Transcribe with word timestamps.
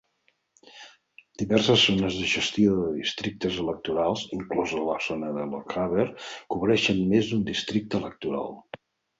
Diverses 1.41 1.83
zones 1.89 2.15
de 2.21 2.29
gestió 2.31 2.77
de 2.79 2.87
districtes 2.95 3.59
electorals, 3.65 4.23
inclosa 4.39 4.87
la 4.89 4.97
zona 5.09 5.31
de 5.39 5.47
Lochaber, 5.53 6.07
cobreixen 6.57 7.07
més 7.13 7.31
d'un 7.31 7.47
districte 7.55 8.03
electoral. 8.05 8.53